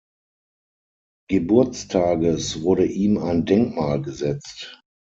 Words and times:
Geburtstages 1.29 2.63
wurde 2.63 2.87
ihm 2.87 3.19
ein 3.19 3.45
Denkmal 3.45 4.01
gesetzt. 4.01 4.79